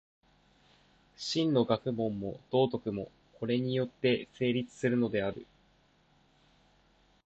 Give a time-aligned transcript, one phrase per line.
[1.15, 5.45] 真の学問も道徳も、これによって成立するのである。